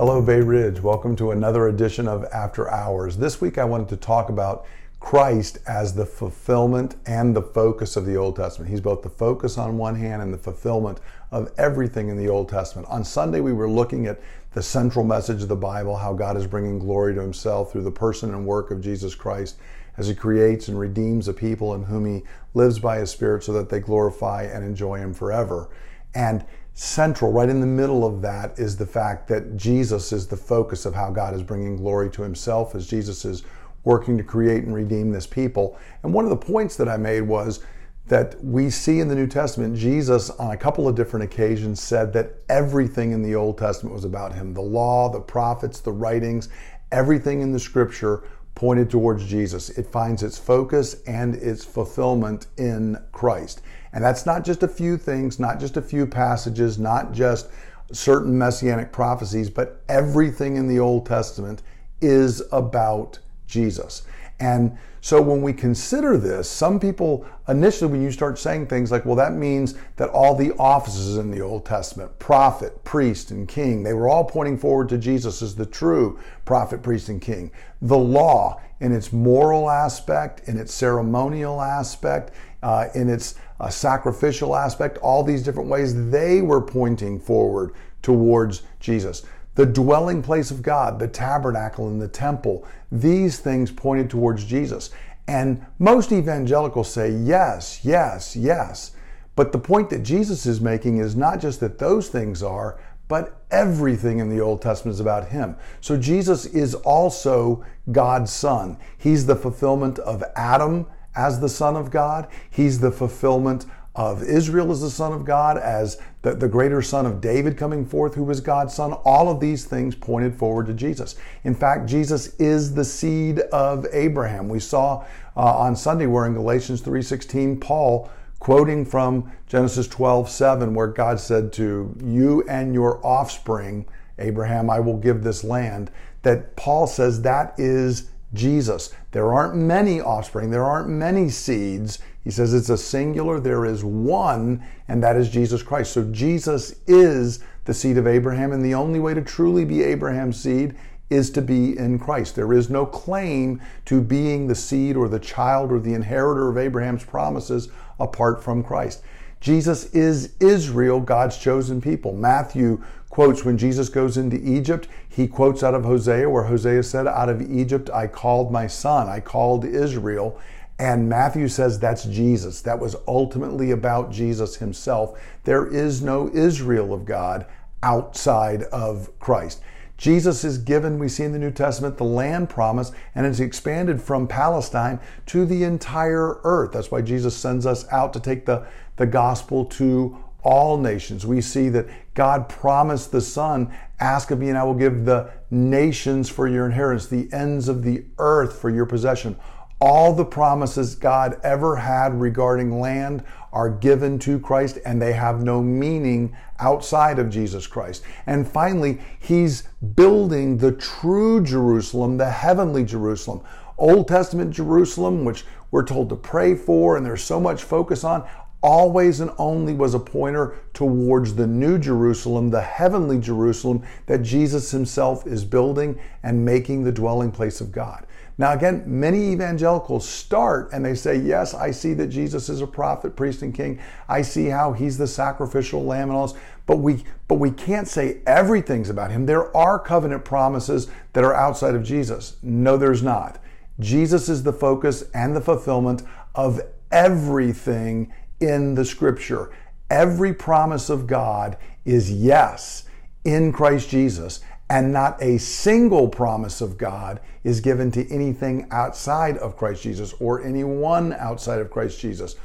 Hello, 0.00 0.22
Bay 0.22 0.40
Ridge. 0.40 0.80
Welcome 0.80 1.14
to 1.16 1.30
another 1.30 1.68
edition 1.68 2.08
of 2.08 2.24
After 2.32 2.70
Hours. 2.70 3.18
This 3.18 3.38
week 3.38 3.58
I 3.58 3.64
wanted 3.64 3.90
to 3.90 3.98
talk 3.98 4.30
about 4.30 4.64
Christ 4.98 5.58
as 5.66 5.94
the 5.94 6.06
fulfillment 6.06 6.96
and 7.04 7.36
the 7.36 7.42
focus 7.42 7.96
of 7.96 8.06
the 8.06 8.16
Old 8.16 8.36
Testament. 8.36 8.70
He's 8.70 8.80
both 8.80 9.02
the 9.02 9.10
focus 9.10 9.58
on 9.58 9.76
one 9.76 9.96
hand 9.96 10.22
and 10.22 10.32
the 10.32 10.38
fulfillment 10.38 11.00
of 11.30 11.52
everything 11.58 12.08
in 12.08 12.16
the 12.16 12.30
Old 12.30 12.48
Testament. 12.48 12.88
On 12.88 13.04
Sunday, 13.04 13.40
we 13.40 13.52
were 13.52 13.68
looking 13.68 14.06
at 14.06 14.22
the 14.54 14.62
central 14.62 15.04
message 15.04 15.42
of 15.42 15.48
the 15.48 15.54
Bible, 15.54 15.98
how 15.98 16.14
God 16.14 16.34
is 16.38 16.46
bringing 16.46 16.78
glory 16.78 17.12
to 17.12 17.20
himself 17.20 17.70
through 17.70 17.84
the 17.84 17.90
person 17.90 18.30
and 18.30 18.46
work 18.46 18.70
of 18.70 18.80
Jesus 18.80 19.14
Christ 19.14 19.58
as 19.98 20.08
he 20.08 20.14
creates 20.14 20.68
and 20.68 20.78
redeems 20.78 21.28
a 21.28 21.34
people 21.34 21.74
in 21.74 21.82
whom 21.82 22.06
he 22.06 22.22
lives 22.54 22.78
by 22.78 23.00
his 23.00 23.10
Spirit 23.10 23.44
so 23.44 23.52
that 23.52 23.68
they 23.68 23.80
glorify 23.80 24.44
and 24.44 24.64
enjoy 24.64 24.96
him 24.96 25.12
forever. 25.12 25.68
And 26.14 26.44
central, 26.74 27.32
right 27.32 27.48
in 27.48 27.60
the 27.60 27.66
middle 27.66 28.06
of 28.06 28.22
that, 28.22 28.58
is 28.58 28.76
the 28.76 28.86
fact 28.86 29.28
that 29.28 29.56
Jesus 29.56 30.12
is 30.12 30.26
the 30.26 30.36
focus 30.36 30.86
of 30.86 30.94
how 30.94 31.10
God 31.10 31.34
is 31.34 31.42
bringing 31.42 31.76
glory 31.76 32.10
to 32.10 32.22
himself 32.22 32.74
as 32.74 32.86
Jesus 32.86 33.24
is 33.24 33.44
working 33.84 34.18
to 34.18 34.24
create 34.24 34.64
and 34.64 34.74
redeem 34.74 35.10
this 35.10 35.26
people. 35.26 35.78
And 36.02 36.12
one 36.12 36.24
of 36.24 36.30
the 36.30 36.36
points 36.36 36.76
that 36.76 36.88
I 36.88 36.96
made 36.96 37.22
was 37.22 37.60
that 38.06 38.42
we 38.42 38.70
see 38.70 38.98
in 38.98 39.08
the 39.08 39.14
New 39.14 39.28
Testament, 39.28 39.76
Jesus 39.76 40.30
on 40.30 40.50
a 40.50 40.56
couple 40.56 40.88
of 40.88 40.96
different 40.96 41.24
occasions 41.24 41.80
said 41.80 42.12
that 42.12 42.34
everything 42.48 43.12
in 43.12 43.22
the 43.22 43.36
Old 43.36 43.56
Testament 43.56 43.94
was 43.94 44.04
about 44.04 44.34
him. 44.34 44.52
The 44.52 44.60
law, 44.60 45.08
the 45.08 45.20
prophets, 45.20 45.80
the 45.80 45.92
writings, 45.92 46.48
everything 46.90 47.40
in 47.40 47.52
the 47.52 47.60
scripture 47.60 48.24
pointed 48.60 48.90
towards 48.90 49.24
Jesus. 49.24 49.70
It 49.70 49.86
finds 49.86 50.22
its 50.22 50.36
focus 50.36 51.02
and 51.06 51.34
its 51.34 51.64
fulfillment 51.64 52.46
in 52.58 52.98
Christ. 53.10 53.62
And 53.94 54.04
that's 54.04 54.26
not 54.26 54.44
just 54.44 54.62
a 54.62 54.68
few 54.68 54.98
things, 54.98 55.40
not 55.40 55.58
just 55.58 55.78
a 55.78 55.82
few 55.82 56.06
passages, 56.06 56.78
not 56.78 57.12
just 57.12 57.48
certain 57.90 58.36
messianic 58.36 58.92
prophecies, 58.92 59.48
but 59.48 59.80
everything 59.88 60.56
in 60.56 60.68
the 60.68 60.78
Old 60.78 61.06
Testament 61.06 61.62
is 62.02 62.42
about 62.52 63.18
Jesus. 63.46 64.02
And 64.40 64.76
so 65.02 65.20
when 65.20 65.42
we 65.42 65.52
consider 65.52 66.16
this, 66.16 66.48
some 66.48 66.80
people 66.80 67.26
initially, 67.48 67.90
when 67.90 68.02
you 68.02 68.10
start 68.10 68.38
saying 68.38 68.66
things 68.66 68.90
like, 68.90 69.04
well, 69.04 69.16
that 69.16 69.34
means 69.34 69.74
that 69.96 70.08
all 70.10 70.34
the 70.34 70.52
offices 70.56 71.18
in 71.18 71.30
the 71.30 71.40
Old 71.40 71.64
Testament, 71.64 72.18
prophet, 72.18 72.82
priest, 72.82 73.30
and 73.30 73.46
king, 73.46 73.82
they 73.82 73.92
were 73.92 74.08
all 74.08 74.24
pointing 74.24 74.58
forward 74.58 74.88
to 74.90 74.98
Jesus 74.98 75.42
as 75.42 75.54
the 75.54 75.66
true 75.66 76.18
prophet, 76.44 76.82
priest, 76.82 77.08
and 77.08 77.20
king. 77.20 77.50
The 77.82 77.96
law, 77.98 78.60
in 78.80 78.92
its 78.92 79.12
moral 79.12 79.70
aspect, 79.70 80.48
in 80.48 80.58
its 80.58 80.72
ceremonial 80.72 81.60
aspect, 81.60 82.32
uh, 82.62 82.88
in 82.94 83.08
its 83.08 83.34
uh, 83.58 83.68
sacrificial 83.68 84.56
aspect, 84.56 84.98
all 84.98 85.22
these 85.22 85.42
different 85.42 85.68
ways, 85.68 86.10
they 86.10 86.40
were 86.40 86.62
pointing 86.62 87.20
forward 87.20 87.72
towards 88.02 88.62
Jesus 88.80 89.22
the 89.54 89.66
dwelling 89.66 90.22
place 90.22 90.50
of 90.50 90.62
God, 90.62 90.98
the 90.98 91.08
tabernacle 91.08 91.88
and 91.88 92.00
the 92.00 92.08
temple, 92.08 92.66
these 92.90 93.38
things 93.38 93.70
pointed 93.70 94.08
towards 94.08 94.44
Jesus. 94.44 94.90
And 95.26 95.64
most 95.78 96.12
evangelicals 96.12 96.90
say, 96.90 97.10
yes, 97.10 97.80
yes, 97.84 98.34
yes. 98.34 98.92
But 99.36 99.52
the 99.52 99.58
point 99.58 99.90
that 99.90 100.02
Jesus 100.02 100.46
is 100.46 100.60
making 100.60 100.98
is 100.98 101.16
not 101.16 101.40
just 101.40 101.60
that 101.60 101.78
those 101.78 102.08
things 102.08 102.42
are, 102.42 102.80
but 103.08 103.42
everything 103.50 104.20
in 104.20 104.28
the 104.28 104.40
Old 104.40 104.62
Testament 104.62 104.94
is 104.94 105.00
about 105.00 105.28
Him. 105.28 105.56
So 105.80 105.96
Jesus 105.96 106.46
is 106.46 106.74
also 106.74 107.64
God's 107.90 108.32
Son. 108.32 108.76
He's 108.98 109.26
the 109.26 109.36
fulfillment 109.36 109.98
of 109.98 110.22
Adam 110.36 110.86
as 111.14 111.40
the 111.40 111.48
Son 111.48 111.76
of 111.76 111.90
God, 111.90 112.28
He's 112.50 112.78
the 112.78 112.92
fulfillment 112.92 113.66
of 113.94 114.22
Israel 114.22 114.70
as 114.70 114.80
the 114.80 114.90
Son 114.90 115.12
of 115.12 115.24
God, 115.24 115.58
as 115.58 116.00
the, 116.22 116.34
the 116.34 116.48
greater 116.48 116.80
Son 116.80 117.06
of 117.06 117.20
David 117.20 117.56
coming 117.56 117.84
forth, 117.84 118.14
who 118.14 118.24
was 118.24 118.40
God's 118.40 118.74
Son. 118.74 118.92
All 118.92 119.28
of 119.28 119.40
these 119.40 119.64
things 119.64 119.94
pointed 119.94 120.34
forward 120.34 120.66
to 120.66 120.74
Jesus. 120.74 121.16
In 121.44 121.54
fact, 121.54 121.88
Jesus 121.88 122.34
is 122.36 122.74
the 122.74 122.84
seed 122.84 123.40
of 123.40 123.86
Abraham. 123.92 124.48
We 124.48 124.60
saw 124.60 125.04
uh, 125.36 125.58
on 125.58 125.74
Sunday 125.74 126.06
where 126.06 126.26
in 126.26 126.34
Galatians 126.34 126.82
3.16, 126.82 127.60
Paul 127.60 128.10
quoting 128.38 128.84
from 128.84 129.30
Genesis 129.46 129.86
12:7, 129.88 130.72
where 130.72 130.88
God 130.88 131.20
said 131.20 131.52
to 131.54 131.94
you 132.02 132.42
and 132.48 132.74
your 132.74 133.04
offspring, 133.06 133.86
Abraham, 134.18 134.68
I 134.68 134.80
will 134.80 134.96
give 134.96 135.22
this 135.22 135.44
land, 135.44 135.90
that 136.22 136.56
Paul 136.56 136.86
says 136.86 137.22
that 137.22 137.54
is 137.58 138.09
Jesus. 138.32 138.94
There 139.12 139.32
aren't 139.32 139.56
many 139.56 140.00
offspring, 140.00 140.50
there 140.50 140.64
aren't 140.64 140.88
many 140.88 141.28
seeds. 141.28 141.98
He 142.22 142.30
says 142.30 142.52
it's 142.52 142.68
a 142.68 142.76
singular, 142.76 143.40
there 143.40 143.64
is 143.64 143.82
one, 143.82 144.62
and 144.88 145.02
that 145.02 145.16
is 145.16 145.30
Jesus 145.30 145.62
Christ. 145.62 145.92
So 145.92 146.04
Jesus 146.12 146.74
is 146.86 147.40
the 147.64 147.74
seed 147.74 147.96
of 147.96 148.06
Abraham, 148.06 148.52
and 148.52 148.64
the 148.64 148.74
only 148.74 149.00
way 149.00 149.14
to 149.14 149.22
truly 149.22 149.64
be 149.64 149.82
Abraham's 149.82 150.40
seed 150.40 150.74
is 151.08 151.30
to 151.30 151.42
be 151.42 151.76
in 151.76 151.98
Christ. 151.98 152.36
There 152.36 152.52
is 152.52 152.70
no 152.70 152.86
claim 152.86 153.60
to 153.86 154.00
being 154.00 154.46
the 154.46 154.54
seed 154.54 154.96
or 154.96 155.08
the 155.08 155.18
child 155.18 155.72
or 155.72 155.80
the 155.80 155.94
inheritor 155.94 156.48
of 156.48 156.56
Abraham's 156.56 157.04
promises 157.04 157.68
apart 157.98 158.42
from 158.42 158.62
Christ. 158.62 159.02
Jesus 159.40 159.86
is 159.94 160.34
Israel, 160.38 161.00
God's 161.00 161.36
chosen 161.36 161.80
people. 161.80 162.14
Matthew 162.14 162.84
quotes 163.10 163.44
when 163.44 163.58
Jesus 163.58 163.90
goes 163.90 164.16
into 164.16 164.40
Egypt, 164.42 164.88
he 165.08 165.26
quotes 165.26 165.62
out 165.62 165.74
of 165.74 165.84
Hosea, 165.84 166.30
where 166.30 166.44
Hosea 166.44 166.82
said, 166.84 167.06
Out 167.06 167.28
of 167.28 167.42
Egypt 167.42 167.90
I 167.92 168.06
called 168.06 168.50
my 168.50 168.66
son, 168.66 169.08
I 169.08 169.20
called 169.20 169.64
Israel. 169.64 170.40
And 170.78 171.10
Matthew 171.10 171.48
says 171.48 171.78
that's 171.78 172.04
Jesus. 172.04 172.62
That 172.62 172.78
was 172.78 172.96
ultimately 173.06 173.70
about 173.70 174.10
Jesus 174.10 174.56
himself. 174.56 175.20
There 175.44 175.66
is 175.66 176.00
no 176.00 176.30
Israel 176.32 176.94
of 176.94 177.04
God 177.04 177.44
outside 177.82 178.62
of 178.64 179.10
Christ. 179.18 179.60
Jesus 179.98 180.42
is 180.42 180.56
given, 180.56 180.98
we 180.98 181.10
see 181.10 181.24
in 181.24 181.32
the 181.32 181.38
New 181.38 181.50
Testament, 181.50 181.98
the 181.98 182.04
land 182.04 182.48
promise, 182.48 182.92
and 183.14 183.26
it's 183.26 183.40
expanded 183.40 184.00
from 184.00 184.26
Palestine 184.26 184.98
to 185.26 185.44
the 185.44 185.64
entire 185.64 186.40
earth. 186.42 186.72
That's 186.72 186.90
why 186.90 187.02
Jesus 187.02 187.36
sends 187.36 187.66
us 187.66 187.84
out 187.92 188.14
to 188.14 188.20
take 188.20 188.46
the, 188.46 188.66
the 188.96 189.04
gospel 189.04 189.66
to 189.66 190.16
all 190.42 190.78
nations. 190.78 191.26
We 191.26 191.40
see 191.40 191.68
that 191.70 191.88
God 192.14 192.48
promised 192.48 193.12
the 193.12 193.20
Son, 193.20 193.72
Ask 193.98 194.30
of 194.30 194.38
me, 194.38 194.48
and 194.48 194.56
I 194.56 194.64
will 194.64 194.74
give 194.74 195.04
the 195.04 195.30
nations 195.50 196.28
for 196.30 196.48
your 196.48 196.66
inheritance, 196.66 197.06
the 197.06 197.28
ends 197.32 197.68
of 197.68 197.82
the 197.82 198.04
earth 198.18 198.58
for 198.58 198.70
your 198.70 198.86
possession. 198.86 199.36
All 199.80 200.14
the 200.14 200.24
promises 200.24 200.94
God 200.94 201.40
ever 201.42 201.76
had 201.76 202.20
regarding 202.20 202.80
land 202.80 203.24
are 203.52 203.70
given 203.70 204.18
to 204.20 204.38
Christ 204.38 204.78
and 204.84 205.00
they 205.00 205.12
have 205.14 205.42
no 205.42 205.62
meaning 205.62 206.36
outside 206.58 207.18
of 207.18 207.30
Jesus 207.30 207.66
Christ. 207.66 208.02
And 208.26 208.46
finally, 208.46 209.00
He's 209.18 209.62
building 209.94 210.58
the 210.58 210.72
true 210.72 211.42
Jerusalem, 211.42 212.18
the 212.18 212.30
heavenly 212.30 212.84
Jerusalem. 212.84 213.42
Old 213.78 214.08
Testament 214.08 214.50
Jerusalem, 214.50 215.24
which 215.24 215.44
we're 215.70 215.84
told 215.84 216.10
to 216.10 216.16
pray 216.16 216.54
for 216.54 216.96
and 216.96 217.06
there's 217.06 217.22
so 217.22 217.40
much 217.40 217.62
focus 217.62 218.04
on, 218.04 218.28
always 218.62 219.20
and 219.20 219.30
only 219.38 219.72
was 219.72 219.94
a 219.94 219.98
pointer 219.98 220.56
towards 220.74 221.34
the 221.34 221.46
new 221.46 221.78
Jerusalem, 221.78 222.50
the 222.50 222.60
heavenly 222.60 223.18
Jerusalem 223.18 223.82
that 224.06 224.22
Jesus 224.22 224.70
himself 224.70 225.26
is 225.26 225.44
building 225.44 225.98
and 226.22 226.44
making 226.44 226.84
the 226.84 226.92
dwelling 226.92 227.30
place 227.30 227.60
of 227.60 227.72
God. 227.72 228.06
Now, 228.40 228.54
again, 228.54 228.84
many 228.86 229.32
evangelicals 229.32 230.08
start 230.08 230.70
and 230.72 230.82
they 230.82 230.94
say, 230.94 231.16
Yes, 231.16 231.52
I 231.52 231.70
see 231.72 231.92
that 231.94 232.06
Jesus 232.06 232.48
is 232.48 232.62
a 232.62 232.66
prophet, 232.66 233.14
priest, 233.14 233.42
and 233.42 233.54
king. 233.54 233.78
I 234.08 234.22
see 234.22 234.46
how 234.46 234.72
he's 234.72 234.96
the 234.96 235.06
sacrificial 235.06 235.84
lamb 235.84 236.08
and 236.08 236.16
all 236.16 236.28
this. 236.28 236.36
But 236.64 236.76
we, 236.76 237.04
but 237.28 237.34
we 237.34 237.50
can't 237.50 237.86
say 237.86 238.22
everything's 238.26 238.88
about 238.88 239.10
him. 239.10 239.26
There 239.26 239.54
are 239.54 239.78
covenant 239.78 240.24
promises 240.24 240.90
that 241.12 241.22
are 241.22 241.34
outside 241.34 241.74
of 241.74 241.82
Jesus. 241.82 242.36
No, 242.42 242.78
there's 242.78 243.02
not. 243.02 243.38
Jesus 243.78 244.30
is 244.30 244.42
the 244.42 244.54
focus 244.54 245.04
and 245.12 245.36
the 245.36 245.42
fulfillment 245.42 246.02
of 246.34 246.62
everything 246.90 248.10
in 248.40 248.74
the 248.74 248.84
scripture. 248.84 249.50
Every 249.90 250.32
promise 250.32 250.88
of 250.90 251.06
God 251.06 251.56
is 251.84 252.12
yes 252.12 252.84
in 253.24 253.52
Christ 253.52 253.90
Jesus, 253.90 254.40
and 254.68 254.92
not 254.92 255.20
a 255.22 255.38
single 255.38 256.08
promise 256.08 256.60
of 256.60 256.78
God 256.78 257.20
is 257.42 257.60
given 257.60 257.90
to 257.92 258.08
anything 258.10 258.68
outside 258.70 259.36
of 259.38 259.56
Christ 259.56 259.82
Jesus 259.82 260.14
or 260.20 260.42
anyone 260.42 261.12
outside 261.14 261.60
of 261.60 261.70
Christ 261.70 262.00
Jesus. 262.00 262.36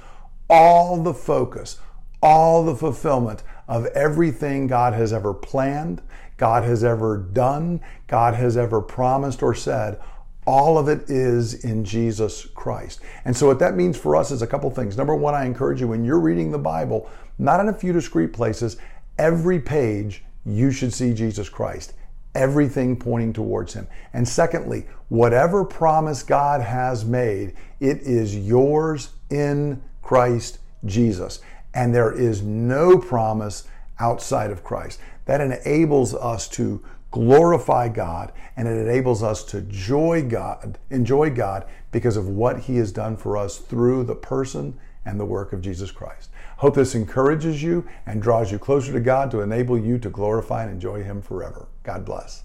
All 0.49 1.01
the 1.01 1.13
focus, 1.13 1.79
all 2.21 2.65
the 2.65 2.75
fulfillment 2.75 3.43
of 3.67 3.85
everything 3.87 4.67
God 4.67 4.93
has 4.93 5.13
ever 5.13 5.33
planned, 5.33 6.01
God 6.37 6.63
has 6.63 6.83
ever 6.83 7.17
done, 7.17 7.81
God 8.07 8.33
has 8.33 8.57
ever 8.57 8.81
promised 8.81 9.41
or 9.41 9.53
said, 9.53 9.99
all 10.45 10.77
of 10.77 10.87
it 10.87 11.09
is 11.09 11.65
in 11.65 11.83
Jesus 11.83 12.45
Christ. 12.53 12.99
And 13.25 13.35
so, 13.35 13.47
what 13.47 13.59
that 13.59 13.75
means 13.75 13.97
for 13.97 14.15
us 14.15 14.31
is 14.31 14.41
a 14.41 14.47
couple 14.47 14.69
things. 14.69 14.97
Number 14.97 15.15
one, 15.15 15.33
I 15.33 15.45
encourage 15.45 15.81
you 15.81 15.87
when 15.87 16.05
you're 16.05 16.19
reading 16.19 16.51
the 16.51 16.57
Bible, 16.57 17.09
not 17.39 17.59
in 17.59 17.69
a 17.69 17.73
few 17.73 17.91
discrete 17.93 18.33
places, 18.33 18.77
every 19.17 19.59
page 19.59 20.23
you 20.45 20.71
should 20.71 20.93
see 20.93 21.13
Jesus 21.13 21.49
Christ. 21.49 21.93
Everything 22.35 22.97
pointing 22.97 23.33
towards 23.33 23.73
Him. 23.73 23.87
And 24.13 24.27
secondly, 24.27 24.85
whatever 25.09 25.63
promise 25.63 26.21
God 26.21 26.61
has 26.61 27.05
made, 27.05 27.53
it 27.79 27.99
is 28.01 28.35
yours 28.35 29.09
in 29.29 29.81
Christ 30.01 30.59
Jesus. 30.83 31.39
And 31.73 31.95
there 31.95 32.11
is 32.11 32.41
no 32.41 32.97
promise 32.97 33.67
outside 33.99 34.51
of 34.51 34.63
Christ. 34.63 34.99
That 35.25 35.41
enables 35.41 36.13
us 36.13 36.47
to 36.49 36.83
glorify 37.15 37.87
God, 37.87 38.33
and 38.57 38.67
it 38.67 38.77
enables 38.77 39.23
us 39.23 39.41
to 39.45 39.61
joy 39.61 40.21
God, 40.21 40.77
enjoy 40.89 41.29
God 41.29 41.65
because 41.93 42.17
of 42.17 42.27
what 42.27 42.59
He 42.59 42.75
has 42.75 42.91
done 42.91 43.15
for 43.15 43.37
us 43.37 43.57
through 43.57 44.03
the 44.03 44.15
person 44.15 44.77
and 45.05 45.17
the 45.17 45.23
work 45.23 45.53
of 45.53 45.61
Jesus 45.61 45.91
Christ. 45.91 46.29
Hope 46.57 46.75
this 46.75 46.93
encourages 46.93 47.63
you 47.63 47.87
and 48.05 48.21
draws 48.21 48.51
you 48.51 48.59
closer 48.59 48.91
to 48.91 48.99
God 48.99 49.31
to 49.31 49.39
enable 49.39 49.79
you 49.79 49.97
to 49.99 50.09
glorify 50.09 50.63
and 50.63 50.71
enjoy 50.73 51.03
Him 51.03 51.21
forever. 51.21 51.69
God 51.83 52.03
bless. 52.03 52.43